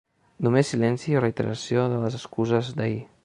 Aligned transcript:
Només 0.45 0.71
silenci 0.73 1.13
o 1.19 1.21
reiteració 1.25 1.85
de 1.93 2.01
les 2.05 2.17
excuses 2.23 2.73
d’ahir. 2.81 2.99